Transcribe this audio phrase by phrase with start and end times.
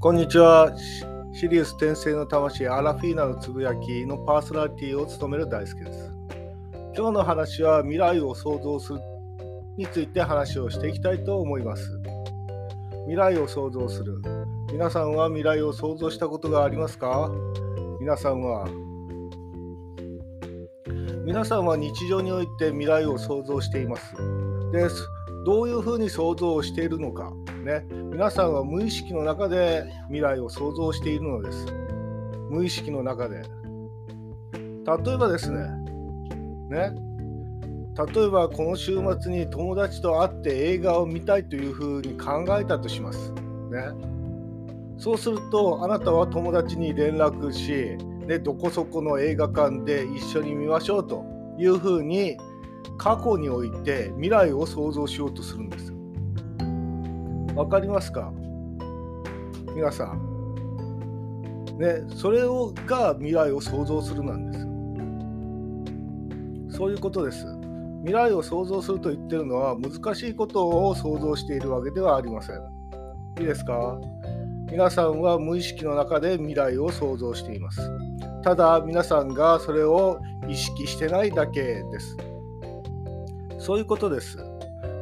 [0.00, 0.72] こんにちは。
[1.32, 6.12] シリウス転生の魂アラフィーナのつぶやきのパーソナリティを務める大輔です。
[6.96, 9.00] 今日の話は未来を想像する
[9.76, 12.00] について話をしていきたいと思います。
[13.06, 14.22] 未来を想像する。
[14.72, 17.28] 皆さんは未来を想像したことがありますか？
[17.98, 18.68] 皆さんは
[21.24, 24.14] 皆さんは日常において未来を想像しています。
[24.70, 25.08] です。
[25.44, 27.32] どういうふうに想像をしているのか、
[27.68, 31.66] ね、皆さんは無意識の中で未来を想像しているのです。
[32.48, 33.42] 無意識の中で。
[34.54, 35.58] 例えばですね、
[36.70, 36.92] ね、
[38.14, 43.32] 例えばこの週末に友達と会って映画を見たいというふうに考えたとします。
[43.32, 43.82] ね、
[44.96, 51.22] そうするとあなたは友達に連絡し、ね、どこそこの映画館で一緒に見ましょうと
[51.58, 52.38] いうふうに
[52.96, 55.97] 過去において未来を想像しようとするんです
[57.58, 58.32] わかりますか？
[59.74, 60.22] 皆さん。
[61.76, 64.58] ね、それをが未来を想像するなんで
[66.70, 67.46] すそういうことです。
[68.04, 72.56] 未来を想像すると言ってるのは難しいことを想像しているわけではありません。
[73.40, 73.98] いいですか？
[74.70, 77.80] 皆さんは無意識の中で未来を想像しています。
[78.44, 82.16] ただ皆さんがそれを意識してないだけです。
[83.58, 84.38] そういうことです。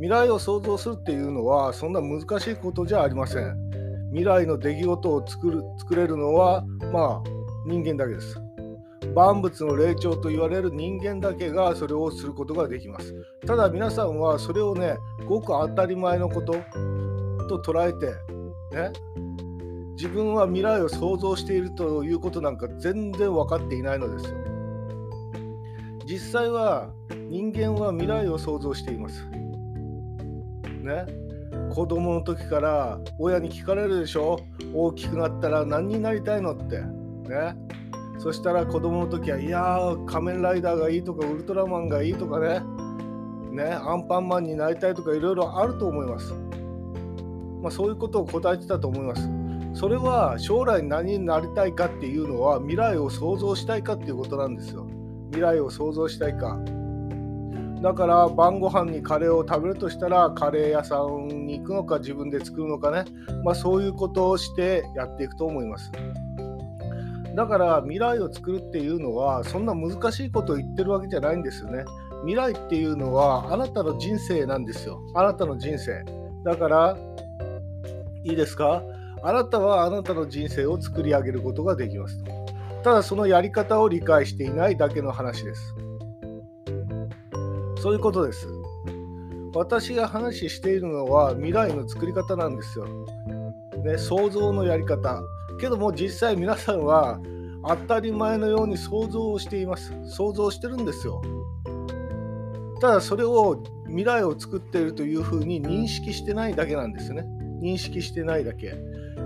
[0.00, 3.54] 未来を想像するっていうのはそんな難しいことじゃありません。
[4.12, 7.22] 未来の出来事を作る作れるのはまあ
[7.66, 8.40] 人間だけです。
[9.14, 13.14] 万物の霊長と言われる人間だけがそれをすることができます。
[13.46, 14.96] ただ皆さんはそれをね、
[15.28, 16.54] ごく当たり前のこと
[17.46, 18.06] と捉えて、
[18.74, 18.92] ね、
[19.96, 24.36] 自分は未来を想像しているということなんか全然分かっていないのですよ。
[26.06, 26.90] 実際は
[27.28, 29.26] 人間は未来を想像しています。
[30.82, 31.06] ね。
[31.72, 34.38] 子供の時から親に聞かれるでしょ？
[34.74, 36.80] 大きくなったら何になりたいのって。
[36.80, 37.56] ね。
[38.18, 42.60] そしたら子供の時はいやー仮面ライダーがいいとかウルトラマンがいいとかね。
[43.50, 46.34] ね、アンパンマンになりたいとかいろいろあると思います。
[47.62, 49.28] まあ、そういうことを答えてたと思います。
[49.72, 54.86] それは将来何になりたいかっていうのは未来を想像したいかっていうことなんですよ。
[55.30, 56.58] 未来を想像したいか。
[57.82, 63.04] だから晩ご飯にカレーを食べるとしたらカレー屋さんに行くのか自分で作るのかね、
[63.42, 65.90] まあ、そういうことをしてやっていくと思います。
[67.34, 71.84] だから未来を作るっていうのはそんな難しいことを言ってるわけじゃないんですよね。
[72.22, 75.00] 未来っていうのはあなたの人生なんですよ。
[75.14, 76.04] あなたの人生。
[76.44, 76.98] だから
[78.24, 78.82] いいですか？
[79.22, 82.22] あなたはあなたの人生を作り上げることができます。
[82.82, 85.74] ただそのやり方を理解していないだけの話です。
[87.80, 88.46] そういうことです。
[89.54, 92.86] 私が話しているのは未来の作り方なんですよ。
[93.84, 95.22] ね、想像のやり方。
[95.58, 97.20] けども実際皆さんは
[97.66, 99.94] 当たり前のように想像をしています。
[100.04, 101.22] 想像してるんですよ。
[102.80, 107.26] ただそれを未来を作っているというふうに認識してないだけなんですね。
[107.62, 108.74] 認識してないだけ。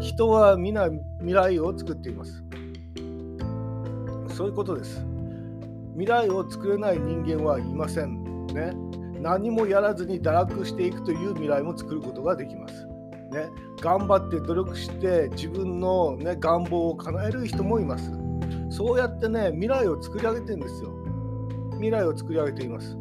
[0.00, 0.90] 人は皆
[1.20, 2.44] 未来を作っています。
[4.28, 5.06] そういうことです。
[5.94, 8.31] 未来を作れない人間はいません。
[8.54, 8.72] ね。
[9.20, 12.86] 何もやらずに堕落していくという未来も作ることができます。
[13.30, 13.48] ね、
[13.80, 18.10] 頑張って努力して自分の、ね、願望を叶える人もいます。
[18.68, 20.90] そうやってね、未来を作り上げてんですよ。
[21.72, 22.96] 未来を作り上げています。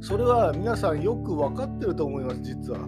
[0.00, 2.80] それは皆さんよく分かってると思います、実は。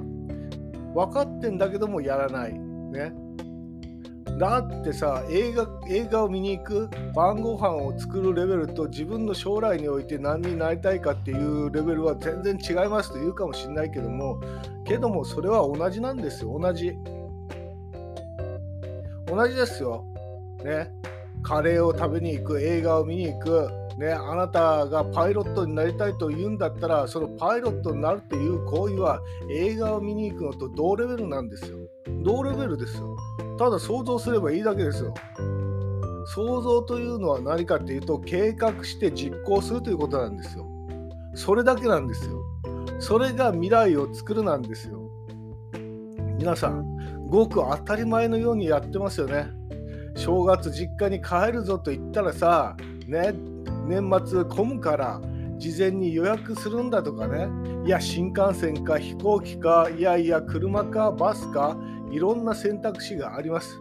[0.94, 2.54] 分かってんだけどもやらない。
[2.54, 3.12] ね。
[4.38, 6.90] だってさ映画映画を見に行く？
[7.14, 14.40] 晩ご飯を作るレベルと自分の将来において何になりたいかっていうレベルは全然違いますと言うかもしれないけども
[14.84, 16.58] けどもそれは同じなんですよ。
[16.58, 16.98] 同じ。
[19.26, 20.04] 同じですよ。
[20.64, 20.92] ね。
[21.42, 22.60] カレーを食べに行く？
[22.60, 23.68] 映画を見に行く？
[23.98, 29.20] ね、あなたがパイロットになりたいと言うんだったらそのパイロットになるっていう行為は
[29.52, 31.78] 映画を見に行くのと同レベルなんですよ。
[32.24, 33.16] 同レベルですよ。
[33.58, 35.14] ただ想像すればいいだけですよ。
[36.26, 40.66] 想像というのは何かっていうと計画して実行するということなんですよ。
[41.34, 42.42] それだけなんですよ。
[42.98, 45.00] それが未来を作るなんですよ。
[46.38, 49.48] 皆さん、ごく当たり前のようにやってますよね。
[50.16, 52.76] 正月実家に帰るぞと言ったらさ、
[53.06, 53.34] ね、
[53.86, 55.20] 年末混むから
[55.58, 57.48] 事前に予約するんだとかね、
[57.84, 61.76] いや、新幹線か飛行機か、いやいや、車かバスか、
[62.14, 63.80] いろんな選択肢があります。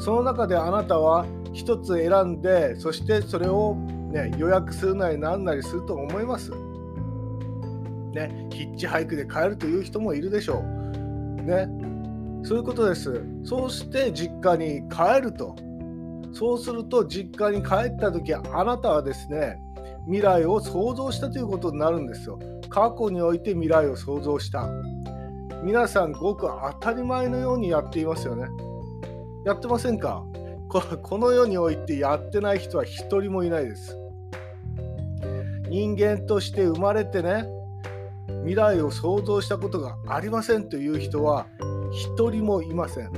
[0.00, 3.74] その中であなたは1つ選んで、そしてそれを、
[4.12, 6.50] ね、予約するなりなんなりすると思います。
[8.12, 11.42] ね、ヒッチハイクで帰るという人もいるでしょう。
[11.42, 11.68] ね、
[12.42, 13.24] そういうことです。
[13.44, 15.54] そうして実家に帰ると。
[16.32, 19.58] そうすると実家に帰った時あなたはですね
[20.04, 22.38] 未来を想像したということになるんですよ。
[22.68, 24.68] 過去において未来を想像した。
[25.62, 28.48] 皆さんごく当たり前のようにやっていますよね。
[29.44, 30.24] やってませんか？
[30.68, 33.96] この世においてやってない人は一人もいないです。
[35.68, 37.46] 人間として生まれてね
[38.40, 41.46] 未来を想像したことがありませんという人は
[41.92, 43.10] 一人もいません。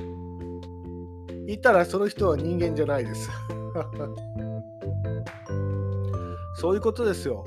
[1.47, 3.29] いたらその人は人間じゃないです。
[6.57, 7.45] そういうことですよ。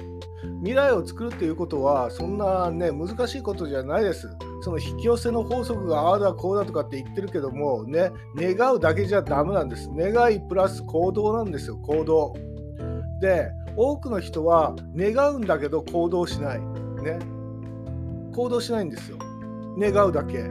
[0.64, 4.30] 未来を作るっていうことはそんなね難しいことじゃないです。
[4.62, 9.90] その引き寄せの法則がああだこうだとかって言ってるけどもね願うだけじゃダメなんです。
[9.94, 12.34] 願いプラス行動なんですよ行動。
[13.20, 16.62] で多くの人は願うんだけど行動しない。
[16.62, 17.20] ね。
[18.34, 19.18] 行動しないんですよ。
[19.78, 20.50] 願うだけ。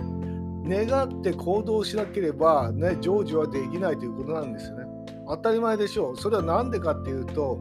[0.64, 4.84] 願って行動しなければ、ね、成就はできないということなんですよね。
[5.26, 6.16] 当たり前でしょう。
[6.16, 7.58] それは何でかっていうと、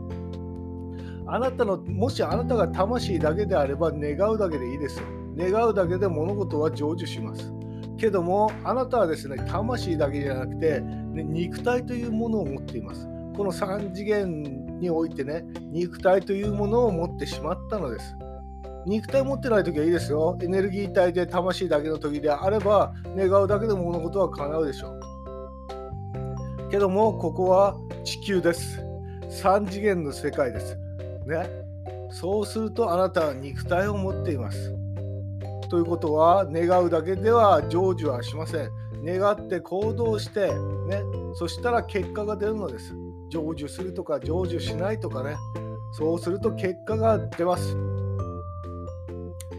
[1.34, 5.02] あなたの、もしあなたが魂だけであれば願うだけでいいです。
[5.38, 7.54] 願うだけで物事は成就します。
[7.98, 13.08] けども、あなたはですね、魂だけじゃなくて、ね、肉体というものを持っています。
[13.38, 18.14] この3次元においてね、肉体というものを持ってしまったのです。
[18.86, 20.38] 肉体持ってない時はいいですよ。
[20.42, 25.00] エネルギー体で魂だけの時であれば、願うだけで物事は叶うでしょう。
[26.70, 28.82] けども、ここは地球です。
[29.30, 30.78] 3次元の世界です。
[31.26, 31.48] ね。
[32.12, 34.76] そうするとあなたは肉体を持っています。
[35.70, 38.70] ということは、願うだけでは成就はしません。
[39.04, 40.54] 願って行動して、
[40.88, 41.02] ね。
[41.34, 42.94] そしたら結果が出るのです。
[43.32, 45.36] 成就するとか成就しないとかね。
[45.94, 47.72] そうすると結果が出ます。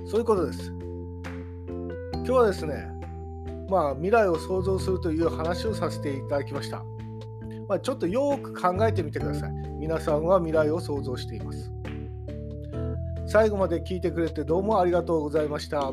[0.06, 0.70] そういうことです。
[2.16, 2.86] 今日はですね、
[3.68, 6.84] まあ、未来を想像するという話をさせていただきました。
[7.72, 9.50] まあ、ちょっとよく考えてみてください。
[9.78, 11.72] 皆さんは未来を想像しています。
[13.26, 15.90] 最後まで聞いてくれてどうもありがとうございました。